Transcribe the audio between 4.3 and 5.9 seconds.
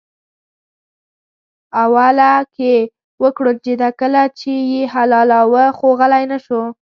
چې یې حلالاوه خو